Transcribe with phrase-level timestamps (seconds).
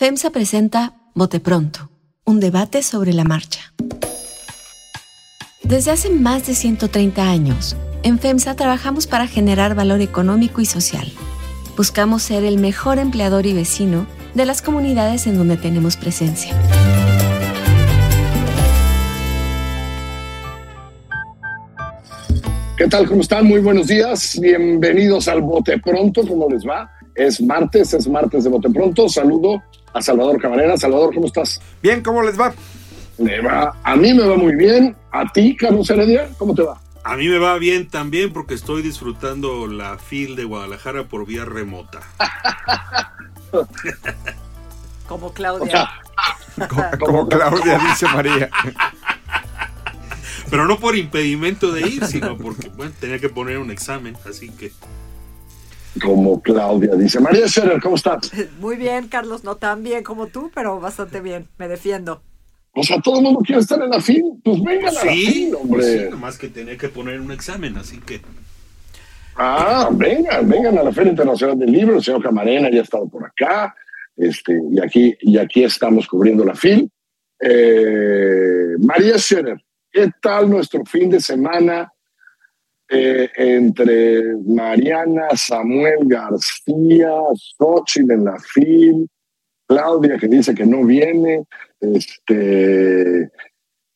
[0.00, 1.90] FEMSA presenta Bote Pronto,
[2.24, 3.74] un debate sobre la marcha.
[5.62, 11.06] Desde hace más de 130 años, en FEMSA trabajamos para generar valor económico y social.
[11.76, 16.56] Buscamos ser el mejor empleador y vecino de las comunidades en donde tenemos presencia.
[22.78, 23.06] ¿Qué tal?
[23.06, 23.46] ¿Cómo están?
[23.46, 24.38] Muy buenos días.
[24.40, 26.26] Bienvenidos al Bote Pronto.
[26.26, 26.90] ¿Cómo les va?
[27.14, 29.06] Es martes, es martes de Bote Pronto.
[29.06, 29.62] Saludo
[29.92, 30.76] a Salvador Camarena.
[30.76, 31.60] Salvador, ¿cómo estás?
[31.82, 32.52] Bien, ¿cómo les va?
[33.18, 34.96] Me va, a mí me va muy bien.
[35.12, 36.28] ¿A ti, Carlos Heredia?
[36.38, 36.80] ¿Cómo te va?
[37.02, 41.44] A mí me va bien también porque estoy disfrutando la FIL de Guadalajara por vía
[41.44, 42.00] remota.
[45.08, 45.90] Como Claudia.
[46.68, 48.48] como, como Claudia, dice María.
[50.48, 54.50] Pero no por impedimento de ir, sino porque bueno, tenía que poner un examen, así
[54.50, 54.72] que.
[56.02, 57.18] Como Claudia dice.
[57.20, 58.30] María Scherer, ¿cómo estás?
[58.60, 62.22] Muy bien, Carlos, no tan bien como tú, pero bastante bien, me defiendo.
[62.72, 64.22] O sea, todo el mundo quiere estar en la FIL.
[64.44, 65.80] Pues vengan a la Sí, FIL, hombre.
[65.80, 68.20] pues sí, nomás que tenía que poner un examen, así que.
[69.36, 71.96] Ah, vengan, vengan a la Feria Internacional del Libro.
[71.96, 73.74] El señor Camarena ya ha estado por acá.
[74.16, 76.88] Este, y, aquí, y aquí estamos cubriendo la FIL.
[77.40, 81.92] Eh, María Scherer, ¿qué tal nuestro fin de semana
[82.90, 87.12] eh, entre Mariana, Samuel García,
[87.56, 89.08] Xochitl en la FIL,
[89.66, 91.44] Claudia que dice que no viene?
[91.80, 93.30] Este,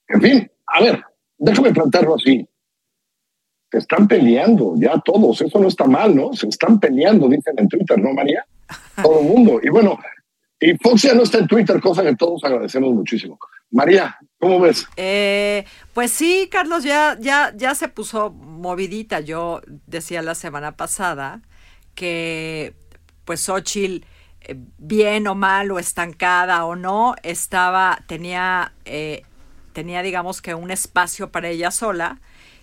[0.09, 1.03] en fin, a ver,
[1.37, 2.49] déjame plantearlo así.
[3.73, 6.33] Se están peleando ya todos, eso no está mal, ¿no?
[6.33, 8.47] Se están peleando, dicen en Twitter, ¿no, María?
[9.03, 9.61] Todo el mundo.
[9.61, 9.99] Y bueno,
[10.61, 13.39] y Fox ya no está en Twitter, cosa que todos agradecemos muchísimo.
[13.71, 14.87] María, ¿cómo ves?
[14.97, 19.21] Eh, pues sí, Carlos, ya, ya, ya se puso movidita.
[19.21, 21.43] Yo decía la semana pasada
[21.95, 22.75] que
[23.25, 24.05] pues Xochitl,
[24.43, 29.23] eh, bien o mal o estancada o no, estaba, tenía, eh,
[29.73, 32.21] tenía digamos que un espacio para ella sola,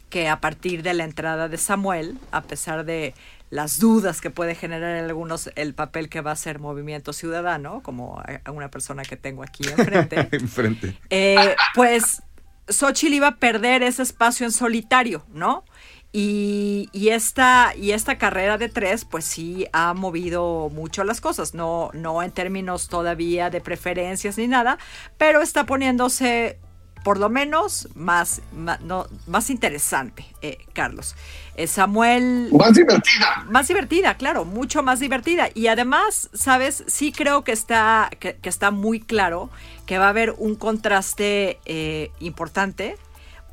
[0.09, 3.13] que a partir de la entrada de Samuel, a pesar de
[3.51, 7.83] las dudas que puede generar en algunos el papel que va a ser Movimiento Ciudadano,
[7.83, 10.97] como a una persona que tengo aquí enfrente, Enfrente.
[11.11, 12.23] eh, pues
[12.69, 15.65] Xochitl iba a perder ese espacio en solitario, ¿no?
[16.13, 21.53] Y, y esta, y esta carrera de tres, pues sí ha movido mucho las cosas,
[21.53, 24.77] no, no en términos todavía de preferencias ni nada,
[25.17, 26.57] pero está poniéndose
[27.03, 31.15] por lo menos más, más, no, más interesante, eh, Carlos.
[31.55, 33.43] Eh, Samuel Más divertida.
[33.49, 35.49] más divertida, claro, mucho más divertida.
[35.53, 36.83] Y además, ¿sabes?
[36.87, 39.49] Sí creo que está, que, que está muy claro
[39.85, 42.97] que va a haber un contraste eh, importante,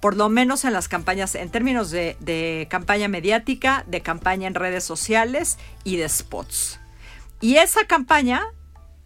[0.01, 4.55] por lo menos en las campañas, en términos de, de campaña mediática, de campaña en
[4.55, 6.79] redes sociales y de spots.
[7.41, 8.43] Y esa campaña,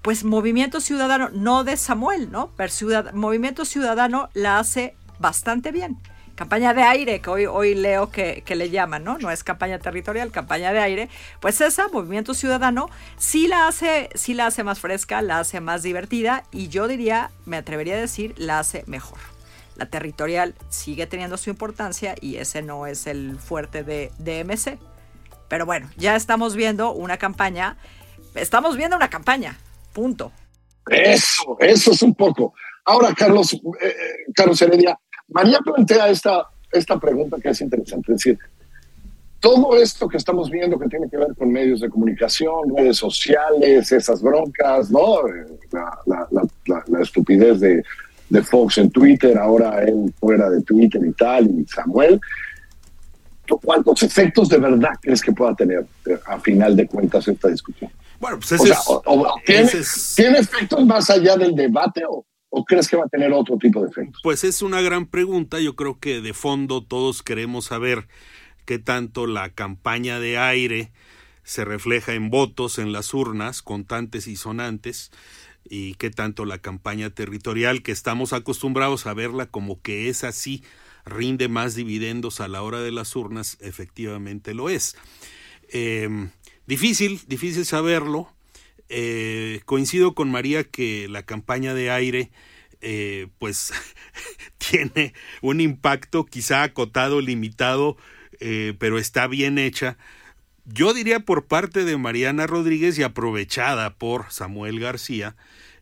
[0.02, 2.50] pues Movimiento Ciudadano, no de Samuel, ¿no?
[2.56, 2.72] Pero
[3.14, 5.98] Movimiento Ciudadano la hace bastante bien.
[6.34, 9.18] Campaña de aire, que hoy, hoy leo que, que le llaman, ¿no?
[9.18, 11.08] No es campaña territorial, campaña de aire.
[11.40, 15.82] Pues esa, Movimiento Ciudadano, sí la hace, sí la hace más fresca, la hace más
[15.84, 19.18] divertida y yo diría, me atrevería a decir, la hace mejor.
[19.76, 24.78] La territorial sigue teniendo su importancia y ese no es el fuerte de, de MC.
[25.48, 27.76] Pero bueno, ya estamos viendo una campaña,
[28.34, 29.58] estamos viendo una campaña,
[29.92, 30.32] punto.
[30.90, 32.54] Eso, eso es un poco.
[32.84, 33.92] Ahora, Carlos, eh, eh,
[34.34, 34.98] Carlos Heredia,
[35.28, 38.12] María plantea esta, esta pregunta que es interesante.
[38.12, 38.38] Es decir,
[39.42, 43.90] todo esto que estamos viendo que tiene que ver con medios de comunicación, redes sociales,
[43.90, 45.16] esas broncas, ¿no?
[45.72, 47.82] La, estupidez de,
[48.44, 52.20] Fox en Twitter, ahora él fuera de Twitter y tal, y Samuel.
[53.44, 57.48] ¿Tú ¿Cuántos efectos de verdad crees que pueda tener eh, a final de cuentas esta
[57.48, 57.90] discusión?
[58.22, 58.84] Bueno, pues O ese sea, es.
[58.86, 62.96] o- o- ¿tiene, ese es- ¿tiene efectos más allá del debate o, o crees que
[62.96, 64.20] va a tener otro tipo de efectos?
[64.22, 65.58] Pues es una gran pregunta.
[65.58, 68.06] Yo creo que de fondo todos queremos saber
[68.64, 70.92] qué tanto la campaña de aire
[71.42, 75.10] se refleja en votos en las urnas, contantes y sonantes,
[75.64, 80.62] y qué tanto la campaña territorial, que estamos acostumbrados a verla como que es así,
[81.04, 84.94] rinde más dividendos a la hora de las urnas, efectivamente lo es.
[85.72, 86.28] Eh,
[86.72, 88.32] difícil, difícil saberlo.
[88.88, 92.30] Eh, coincido con María que la campaña de aire
[92.80, 93.72] eh, pues
[94.58, 97.98] tiene un impacto quizá acotado, limitado,
[98.40, 99.98] eh, pero está bien hecha.
[100.64, 105.36] Yo diría por parte de Mariana Rodríguez y aprovechada por Samuel García,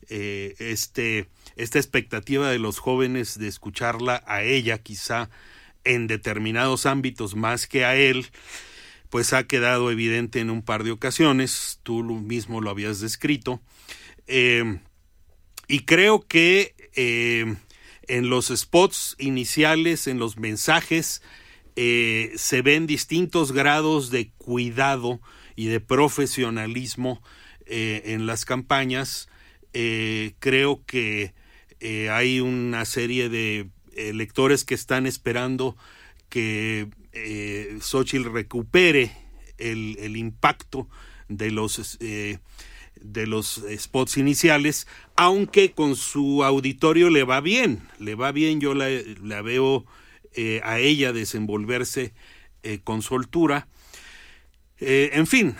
[0.08, 5.31] eh, este, esta expectativa de los jóvenes de escucharla a ella quizá
[5.84, 8.26] en determinados ámbitos más que a él,
[9.10, 13.60] pues ha quedado evidente en un par de ocasiones, tú mismo lo habías descrito.
[14.28, 14.78] Eh,
[15.66, 17.56] y creo que eh,
[18.06, 21.22] en los spots iniciales, en los mensajes,
[21.74, 25.20] eh, se ven distintos grados de cuidado
[25.56, 27.22] y de profesionalismo
[27.66, 29.28] en las campañas.
[29.72, 31.32] creo que
[32.10, 35.76] hay una serie de electores que están esperando
[36.28, 39.12] que eh, Xochitl recupere
[39.58, 40.88] el, impacto
[41.28, 41.98] de los
[43.00, 44.86] de los spots iniciales,
[45.16, 49.86] aunque con su auditorio le va bien, le va bien, yo la, veo
[50.34, 52.12] eh, a ella desenvolverse
[52.62, 53.68] eh, con soltura.
[54.82, 55.56] Eh, en fin,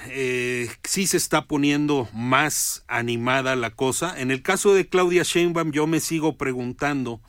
[0.85, 4.19] sí se está poniendo más animada la cosa.
[4.19, 7.21] En el caso de Claudia Sheinbaum, yo me sigo preguntando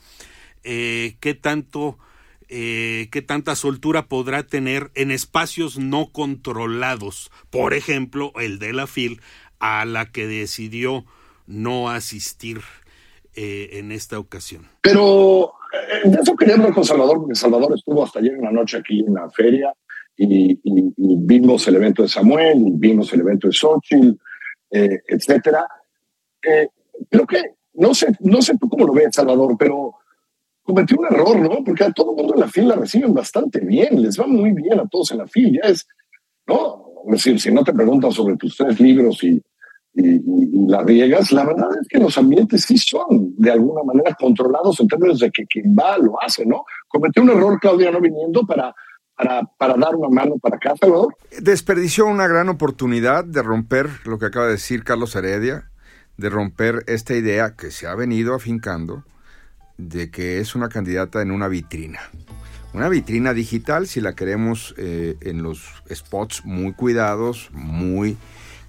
[0.62, 1.98] qué tanto,
[2.52, 9.20] qué tanta soltura podrá tener en espacios no controlados, por ejemplo, el de la FIL,
[9.58, 11.04] a la que decidió
[11.46, 12.60] no asistir
[13.34, 14.66] eh, en esta ocasión.
[14.82, 18.50] Pero eh, de eso quería hablar con Salvador, porque Salvador estuvo hasta ayer en la
[18.50, 19.72] noche aquí en la feria
[20.16, 20.60] y,
[21.24, 24.18] vimos el evento de Samuel, y vimos el evento de Xochitl,
[24.70, 25.66] eh, etcétera.
[27.08, 27.42] creo que,
[27.74, 29.94] no sé, no sé tú cómo lo ves, Salvador, pero
[30.72, 31.62] cometió un error, ¿no?
[31.64, 34.80] Porque a todo el mundo en la fila reciben bastante bien, les va muy bien
[34.80, 35.86] a todos en la fila, es,
[36.46, 36.86] ¿no?
[37.06, 39.42] Es decir, si no te preguntan sobre tus tres libros y,
[39.94, 44.80] y, las riegas, la verdad es que los ambientes sí son de alguna manera controlados
[44.80, 46.64] en términos de que quien va lo hace, ¿no?
[46.88, 48.74] Cometió un error Claudia no viniendo para,
[49.14, 51.14] para, para dar una mano para acá, Salvador.
[51.38, 55.70] Desperdició una gran oportunidad de romper lo que acaba de decir Carlos Heredia,
[56.16, 59.04] de romper esta idea que se ha venido afincando
[59.78, 62.00] de que es una candidata en una vitrina.
[62.74, 68.16] Una vitrina digital, si la queremos eh, en los spots muy cuidados, muy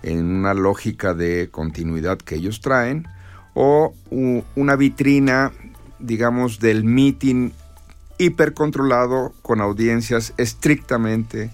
[0.02, 3.08] en una lógica de continuidad que ellos traen,
[3.54, 3.94] o
[4.56, 5.52] una vitrina,
[6.00, 7.52] digamos, del meeting
[8.18, 11.52] hipercontrolado con audiencias estrictamente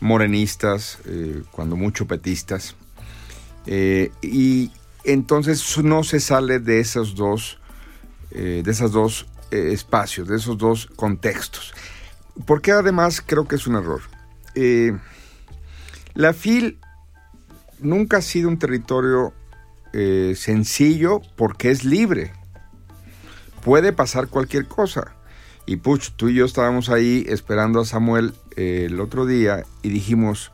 [0.00, 2.76] morenistas, eh, cuando mucho petistas.
[3.66, 4.70] Eh, y
[5.04, 7.58] entonces no se sale de esos dos,
[8.34, 11.74] eh, de esos dos espacios, de esos dos contextos.
[12.46, 14.00] Porque además creo que es un error.
[16.14, 16.78] la FIL
[17.80, 19.34] nunca ha sido un territorio
[19.92, 22.32] eh, sencillo porque es libre.
[23.62, 25.14] Puede pasar cualquier cosa.
[25.66, 29.90] Y Puch, tú y yo estábamos ahí esperando a Samuel eh, el otro día y
[29.90, 30.50] dijimos,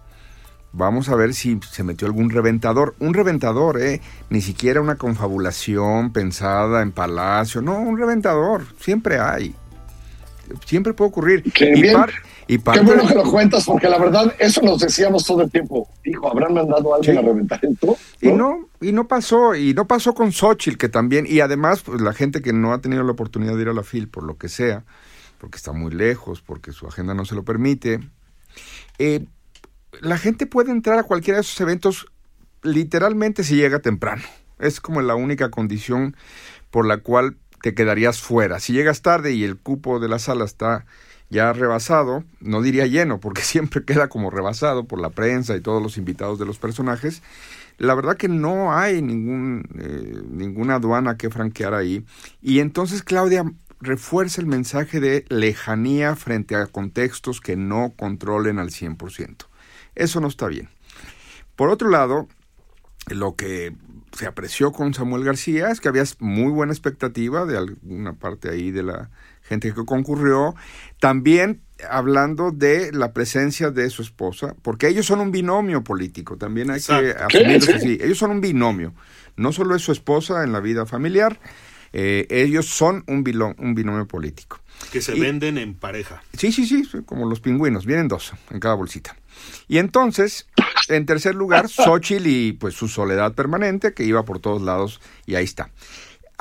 [0.73, 2.95] vamos a ver si se metió algún reventador.
[2.99, 4.01] Un reventador, ¿eh?
[4.31, 7.63] Ni siquiera una confabulación pensada en palacio.
[7.63, 8.65] No, un reventador.
[8.81, 9.55] Siempre hay.
[10.65, 11.43] Siempre puede ocurrir.
[12.51, 15.87] Y Qué bueno que lo cuentas, porque la verdad, eso nos decíamos todo el tiempo.
[16.03, 17.95] Hijo, ¿habrán mandado a alguien a reventar esto?
[18.23, 22.01] Y no, y no pasó, y no pasó con Xochitl, que también, y además, pues
[22.01, 24.39] la gente que no ha tenido la oportunidad de ir a la FIL, por lo
[24.39, 24.85] que sea,
[25.37, 28.01] porque está muy lejos, porque su agenda no se lo permite,
[28.99, 29.27] eh,
[30.01, 32.07] la gente puede entrar a cualquiera de esos eventos
[32.63, 34.23] literalmente si llega temprano.
[34.59, 36.17] Es como la única condición
[36.71, 38.61] por la cual te quedarías fuera.
[38.61, 40.87] Si llegas tarde y el cupo de la sala está
[41.31, 45.83] ya rebasado, no diría lleno, porque siempre queda como rebasado por la prensa y todos
[45.83, 47.23] los invitados de los personajes.
[47.79, 52.05] La verdad que no hay ningún, eh, ninguna aduana que franquear ahí.
[52.43, 53.45] Y entonces Claudia
[53.81, 59.48] refuerza el mensaje de lejanía frente a contextos que no controlen al 100%.
[59.99, 60.69] Eso no está bien.
[61.57, 62.29] Por otro lado,
[63.09, 63.75] lo que
[64.17, 68.71] se apreció con Samuel García es que había muy buena expectativa de alguna parte ahí
[68.71, 69.11] de la
[69.43, 70.55] gente que concurrió.
[71.01, 76.71] También hablando de la presencia de su esposa, porque ellos son un binomio político, también
[76.71, 77.99] hay que asumirlo así.
[78.01, 78.95] Ellos son un binomio.
[79.37, 81.39] No solo es su esposa en la vida familiar,
[81.93, 83.25] eh, ellos son un,
[83.59, 84.61] un binomio político.
[84.93, 86.23] Que se venden en pareja.
[86.33, 89.17] Sí, sí, sí, como los pingüinos, vienen dos en cada bolsita.
[89.69, 90.47] Y entonces,
[90.89, 95.35] en tercer lugar, Xochitl y pues su soledad permanente, que iba por todos lados, y
[95.35, 95.71] ahí está.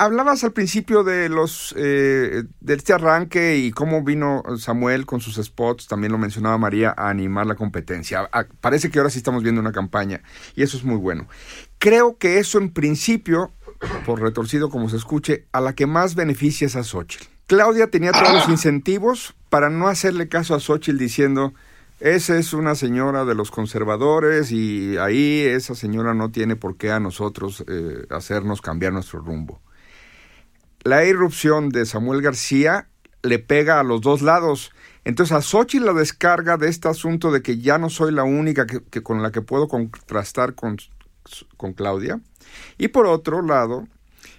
[0.00, 5.44] Hablabas al principio de los eh, de este arranque y cómo vino Samuel con sus
[5.44, 8.30] spots, también lo mencionaba María, a animar la competencia.
[8.60, 10.22] parece que ahora sí estamos viendo una campaña
[10.54, 11.26] y eso es muy bueno.
[11.78, 13.52] Creo que eso en principio,
[14.06, 17.37] por retorcido como se escuche, a la que más beneficia es a Xochitl.
[17.48, 21.52] Claudia tenía todos los incentivos para no hacerle caso a Xochitl diciendo,
[21.98, 26.92] esa es una señora de los conservadores y ahí esa señora no tiene por qué
[26.92, 29.60] a nosotros eh, hacernos cambiar nuestro rumbo
[30.88, 32.88] la irrupción de Samuel García
[33.22, 34.72] le pega a los dos lados.
[35.04, 38.66] Entonces a Xochitl la descarga de este asunto de que ya no soy la única
[38.66, 40.76] que, con la que puedo contrastar con,
[41.56, 42.20] con, Claudia.
[42.78, 43.86] Y por otro lado,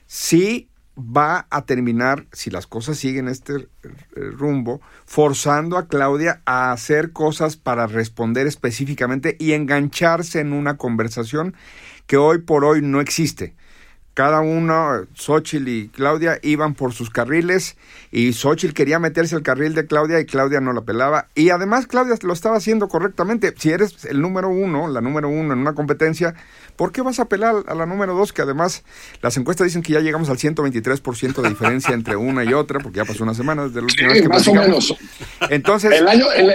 [0.07, 0.69] sí
[0.99, 3.67] va a terminar, si las cosas siguen este eh,
[4.15, 11.55] rumbo, forzando a Claudia a hacer cosas para responder específicamente y engancharse en una conversación
[12.05, 13.55] que hoy por hoy no existe
[14.19, 17.77] cada uno, Xochitl y Claudia, iban por sus carriles
[18.11, 21.27] y Xochitl quería meterse al carril de Claudia y Claudia no la pelaba.
[21.35, 23.53] Y además Claudia lo estaba haciendo correctamente.
[23.57, 26.35] Si eres el número uno, la número uno en una competencia,
[26.75, 28.33] ¿por qué vas a apelar a la número dos?
[28.33, 28.83] Que además
[29.21, 32.97] las encuestas dicen que ya llegamos al 123% de diferencia entre una y otra, porque
[32.97, 34.97] ya pasó una semana desde la última vez que más o menos.
[35.49, 35.93] Entonces...
[35.93, 36.29] El año...
[36.33, 36.53] el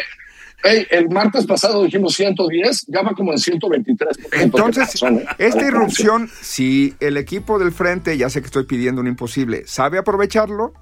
[1.11, 4.19] martes pasado dijimos 110, ya va como en 123.
[4.33, 5.27] Entonces, ¿eh?
[5.39, 9.99] esta irrupción, si el equipo del frente, ya sé que estoy pidiendo un imposible, sabe
[9.99, 10.73] aprovecharlo,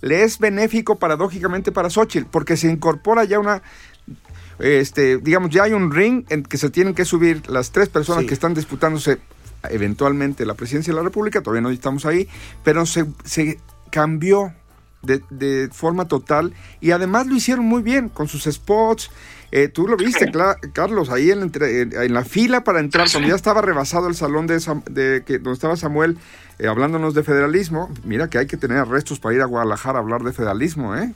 [0.00, 3.62] le es benéfico paradójicamente para Xochitl, porque se incorpora ya una
[4.58, 8.24] este, digamos, ya hay un ring en que se tienen que subir las tres personas
[8.26, 9.18] que están disputándose
[9.70, 12.28] eventualmente la presidencia de la República, todavía no estamos ahí,
[12.64, 13.58] pero se, se
[13.90, 14.52] cambió
[15.02, 19.10] de, de, forma total y además lo hicieron muy bien con sus spots.
[19.50, 20.32] Eh, tú lo viste,
[20.72, 24.58] Carlos, ahí en, en, la fila para entrar, cuando ya estaba rebasado el salón de,
[24.90, 26.16] de que, donde estaba Samuel
[26.62, 27.90] eh, hablándonos de federalismo.
[28.04, 31.12] Mira que hay que tener arrestos para ir a Guadalajara a hablar de federalismo, ¿eh?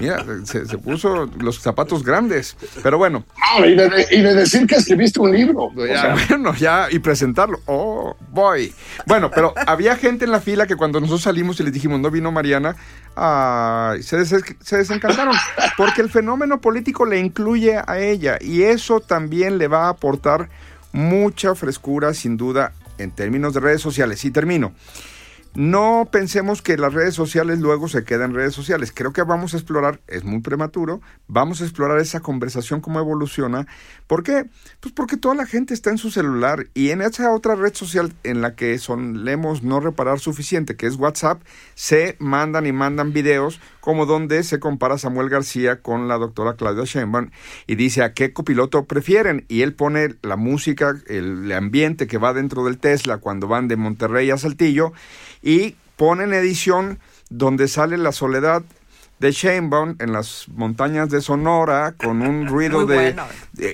[0.00, 2.56] Mira, se, puso los zapatos grandes.
[2.82, 3.22] Pero bueno.
[3.58, 5.70] y, de, decir que escribiste un libro.
[5.70, 7.60] Bueno, ya, y presentarlo.
[7.66, 8.72] Oh, boy.
[9.06, 12.10] Bueno, pero había gente en la fila que cuando nosotros salimos y les dijimos, no
[12.10, 12.74] vino Mariana,
[14.00, 15.34] se, se desencantaron.
[15.76, 20.48] Porque el fenómeno político le incluye a ella y eso también le va a aportar
[20.92, 24.24] mucha frescura, sin duda, en términos de redes sociales.
[24.24, 24.72] Y termino.
[25.56, 28.92] No pensemos que las redes sociales luego se quedan redes sociales.
[28.94, 33.66] Creo que vamos a explorar, es muy prematuro, vamos a explorar esa conversación, cómo evoluciona.
[34.06, 34.44] ¿Por qué?
[34.80, 38.12] Pues porque toda la gente está en su celular y en esa otra red social
[38.22, 41.40] en la que solemos no reparar suficiente, que es WhatsApp,
[41.74, 46.84] se mandan y mandan videos como donde se compara Samuel García con la doctora Claudia
[46.84, 47.30] Sheinbaum
[47.66, 52.34] y dice a qué copiloto prefieren y él pone la música, el ambiente que va
[52.34, 54.92] dentro del Tesla cuando van de Monterrey a Saltillo
[55.46, 56.98] y ponen edición
[57.30, 58.64] donde sale la soledad
[59.20, 63.14] de Sheinbaum en las montañas de Sonora con un ruido de,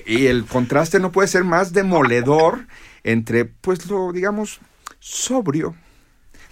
[0.05, 2.67] y el contraste no puede ser más demoledor
[3.03, 4.59] entre pues lo digamos
[4.99, 5.75] sobrio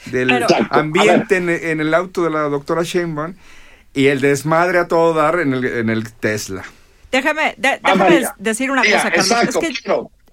[0.07, 3.35] del ambiente en, el auto de la doctora Sheinbaum
[3.93, 6.63] y el desmadre a todo dar en el, en el Tesla.
[7.11, 9.55] Déjame, déjame decir una cosa, Carlos.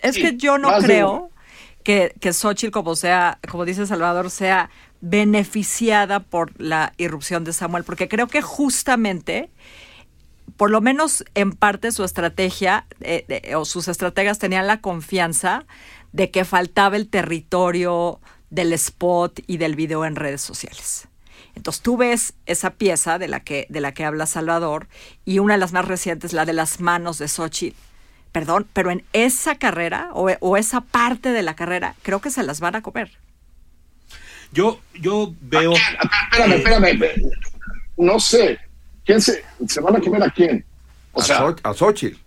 [0.01, 1.31] es que, yo no creo
[1.83, 4.71] que, que Xochitl, como sea, como dice Salvador, sea
[5.01, 9.51] beneficiada por la irrupción de Samuel, porque creo que justamente,
[10.57, 15.67] por lo menos en parte su estrategia eh, o sus estrategas tenían la confianza
[16.13, 18.21] de que faltaba el territorio
[18.51, 21.07] del spot y del video en redes sociales.
[21.55, 24.89] Entonces tú ves esa pieza de la que, de la que habla Salvador
[25.25, 27.77] y una de las más recientes, la de las manos de Xochitl
[28.33, 32.61] perdón, pero en esa carrera o, esa parte de la carrera, creo que se las
[32.61, 33.11] van a comer.
[34.53, 35.75] Yo, yo veo.
[36.33, 37.31] Espérame, espérame.
[37.97, 38.59] No sé.
[39.05, 40.65] ¿Quién se, se van a comer a quién?
[41.13, 42.19] O sea, a Xochitl.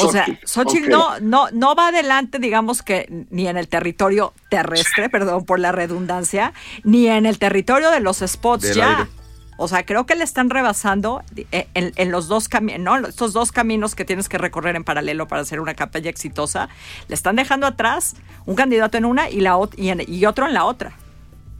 [0.00, 5.10] O sea, Xochitl no, no, no va adelante, digamos que ni en el territorio terrestre,
[5.10, 9.08] perdón por la redundancia, ni en el territorio de los spots ya.
[9.56, 11.22] O sea, creo que le están rebasando
[11.52, 13.08] eh, en, los dos caminos, ¿no?
[13.08, 16.68] Estos dos caminos que tienes que recorrer en paralelo para hacer una campaña exitosa,
[17.08, 20.64] le están dejando atrás un candidato en una y, la, y, y otro en la
[20.64, 20.96] otra.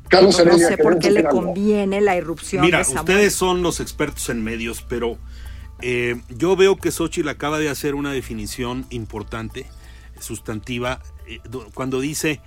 [0.08, 2.62] Carlos no sé por qué le conviene la irrupción.
[2.62, 5.18] Mira, ustedes son los expertos en medios, pero
[5.80, 9.66] eh, yo veo que Xochitl acaba de hacer una definición importante,
[10.20, 11.40] sustantiva, eh,
[11.74, 12.40] cuando dice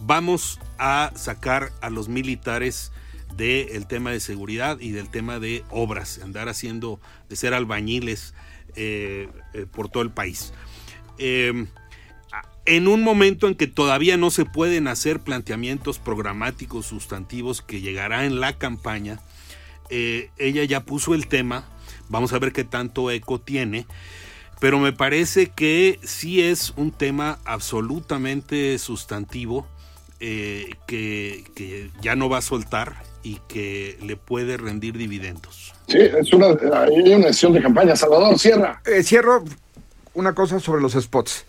[0.00, 2.92] vamos a sacar a los militares
[3.36, 8.34] del tema de seguridad y del tema de obras, andar haciendo, de ser albañiles
[8.76, 10.52] eh, eh, por todo el país.
[11.18, 11.66] Em,
[12.64, 18.24] en un momento en que todavía no se pueden hacer planteamientos programáticos sustantivos que llegará
[18.24, 19.20] en la campaña,
[19.90, 21.68] eh, ella ya puso el tema,
[22.08, 23.86] vamos a ver qué tanto eco tiene,
[24.60, 29.66] pero me parece que sí es un tema absolutamente sustantivo
[30.22, 35.74] que, que, ya no va a soltar y que le puede rendir dividendos.
[35.88, 37.96] Sí, es una, hay una sesión de campaña.
[37.96, 38.80] Salvador, cierra.
[38.86, 39.44] Eh, cierro
[40.14, 41.44] una cosa sobre los spots.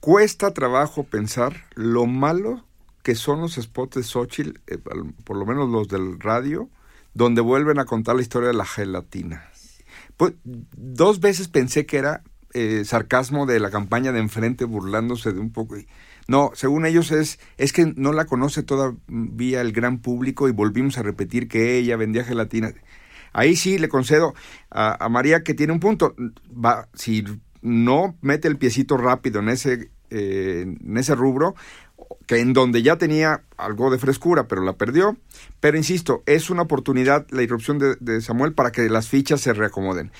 [0.00, 2.64] Cuesta trabajo pensar lo malo
[3.02, 4.78] que son los spots de Xochitl, eh,
[5.24, 6.68] por lo menos los del radio,
[7.14, 9.48] donde vuelven a contar la historia de la gelatina.
[10.16, 12.22] Pues, dos veces pensé que era
[12.54, 15.76] eh, sarcasmo de la campaña de enfrente burlándose de un poco.
[16.28, 20.98] No, según ellos es, es que no la conoce todavía el gran público y volvimos
[20.98, 22.72] a repetir que ella vendía gelatina.
[23.32, 24.34] Ahí sí le concedo
[24.70, 26.14] a, María que tiene un punto.
[26.52, 27.24] Va, si
[27.62, 31.54] no mete el piecito rápido en ese, eh, en ese rubro,
[32.26, 35.16] que en donde ya tenía algo de frescura, pero la perdió.
[35.60, 40.12] Pero insisto, es una oportunidad la irrupción de Samuel para que las fichas se reacomoden.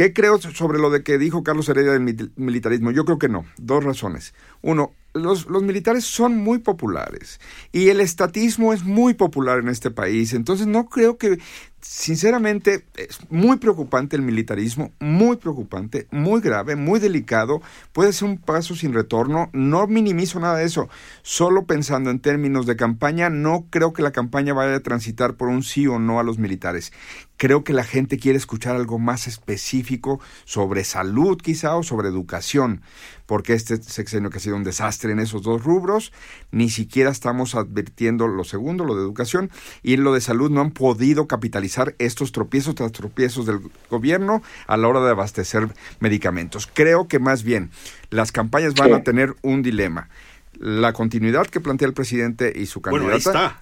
[0.00, 2.90] ¿Qué creo sobre lo de que dijo Carlos Heredia del militarismo?
[2.90, 3.44] Yo creo que no.
[3.58, 4.32] Dos razones.
[4.62, 7.38] Uno, los, los, militares son muy populares
[7.70, 10.32] y el estatismo es muy popular en este país.
[10.32, 11.38] Entonces no creo que
[11.80, 17.62] sinceramente, es muy preocupante el militarismo, muy preocupante, muy grave, muy delicado.
[17.92, 19.50] Puede ser un paso sin retorno.
[19.52, 20.88] No minimizo nada de eso.
[21.22, 25.48] Solo pensando en términos de campaña, no creo que la campaña vaya a transitar por
[25.48, 26.92] un sí o no a los militares.
[27.40, 32.82] Creo que la gente quiere escuchar algo más específico sobre salud quizá o sobre educación,
[33.24, 36.12] porque este sexenio que ha sido un desastre en esos dos rubros,
[36.50, 39.50] ni siquiera estamos advirtiendo lo segundo, lo de educación,
[39.82, 44.42] y en lo de salud no han podido capitalizar estos tropiezos tras tropiezos del gobierno
[44.66, 46.66] a la hora de abastecer medicamentos.
[46.70, 47.70] Creo que más bien
[48.10, 50.10] las campañas van a tener un dilema.
[50.58, 53.60] La continuidad que plantea el presidente y su candidata.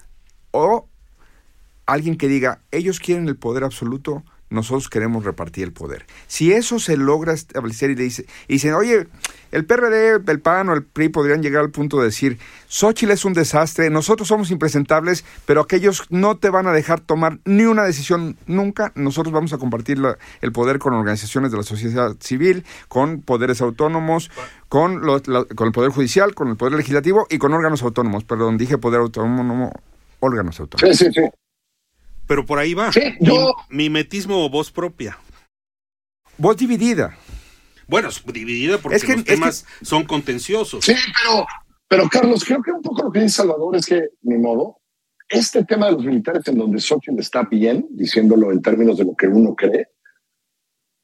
[0.51, 0.88] O
[1.93, 6.05] alguien que diga, ellos quieren el poder absoluto, nosotros queremos repartir el poder.
[6.27, 9.07] Si eso se logra establecer y le dice, y dicen, oye,
[9.51, 13.25] el PRD, el PAN o el PRI podrían llegar al punto de decir, Xochitl es
[13.25, 17.83] un desastre, nosotros somos impresentables, pero aquellos no te van a dejar tomar ni una
[17.83, 19.99] decisión nunca, nosotros vamos a compartir
[20.41, 24.31] el poder con organizaciones de la sociedad civil, con poderes autónomos,
[24.67, 28.23] con, con el poder judicial, con el poder legislativo y con órganos autónomos.
[28.23, 29.71] Perdón, dije poder autónomo,
[30.19, 30.97] órganos autónomos.
[30.97, 31.21] Sí, sí, sí.
[32.29, 32.91] Pero por ahí va.
[32.91, 33.55] Sí, yo...
[33.69, 35.17] Mimetismo o voz propia.
[36.37, 37.17] Voz dividida.
[37.87, 40.85] Bueno, dividida porque los temas son contenciosos.
[40.85, 41.47] Sí, pero,
[41.87, 44.79] pero Carlos, creo que un poco lo que dice Salvador es que, ni modo,
[45.27, 49.15] este tema de los militares en donde Xochitl está bien, diciéndolo en términos de lo
[49.15, 49.87] que uno cree,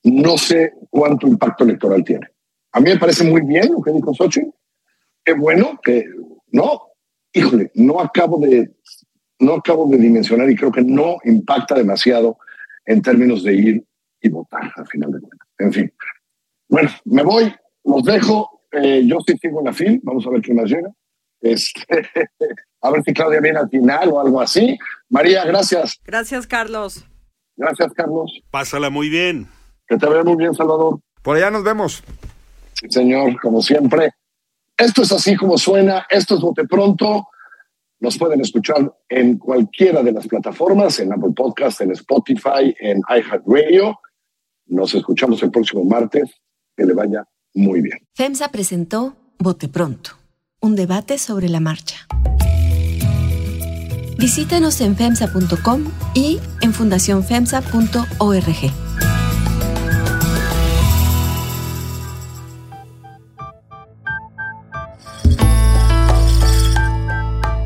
[0.04, 2.28] no sé cuánto impacto electoral tiene.
[2.72, 4.52] A mí me parece muy bien lo que dijo Xochitl.
[5.24, 6.06] Qué bueno que,
[6.52, 6.82] no,
[7.34, 8.76] híjole, no acabo de
[9.40, 12.38] no acabo de dimensionar y creo que no impacta demasiado
[12.86, 13.86] en términos de ir
[14.22, 15.50] y votar, al final de cuentas.
[15.60, 15.94] En fin.
[16.68, 18.62] Bueno, me voy, los dejo.
[18.72, 20.90] Eh, yo sí sigo en la fil, vamos a ver quién más llega.
[21.42, 21.84] Este,
[22.82, 24.78] a ver si Claudia viene al final o algo así.
[25.10, 26.00] María, gracias.
[26.04, 27.06] Gracias, Carlos.
[27.56, 28.42] Gracias, Carlos.
[28.52, 29.48] Pásala muy bien.
[29.88, 31.00] Que te vea muy bien, Salvador.
[31.22, 32.04] Por allá nos vemos.
[32.74, 34.12] Sí, señor, como siempre.
[34.78, 37.28] Esto es así como suena, esto es Bote Pronto.
[38.00, 44.00] Nos pueden escuchar en cualquiera de las plataformas, en Apple Podcast, en Spotify, en iHeartRadio.
[44.68, 46.30] Nos escuchamos el próximo martes.
[46.76, 48.00] Que le vaya muy bien.
[48.16, 50.12] FEMSA presentó Bote Pronto,
[50.60, 52.06] un debate sobre la marcha.
[54.18, 58.85] Visítanos en FEMSA.com y en fundacionfemsa.org.